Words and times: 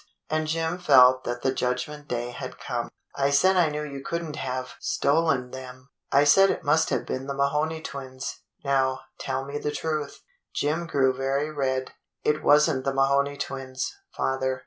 And 0.31 0.47
Jim 0.47 0.79
felt 0.79 1.25
that 1.25 1.43
the 1.43 1.53
Judgment 1.53 2.07
Day 2.07 2.31
had 2.31 2.57
come. 2.57 2.89
"I 3.15 3.29
said 3.29 3.55
I 3.55 3.69
knew 3.69 3.83
you 3.83 4.01
could 4.03 4.23
n't 4.23 4.35
have 4.37 4.73
stolen 4.79 5.51
them. 5.51 5.89
I 6.11 6.23
said 6.23 6.49
it 6.49 6.63
must 6.63 6.89
have 6.89 7.05
been 7.05 7.27
the 7.27 7.35
Mahoney 7.35 7.83
twins. 7.83 8.39
Now, 8.63 9.01
tell 9.19 9.45
me 9.45 9.59
the 9.59 9.69
truth." 9.69 10.23
Jim 10.55 10.87
grew 10.87 11.13
very 11.13 11.51
red." 11.51 11.91
It 12.25 12.41
was 12.43 12.67
n't 12.67 12.83
the 12.83 12.95
Mahoney 12.95 13.37
twins, 13.37 13.93
father. 14.17 14.59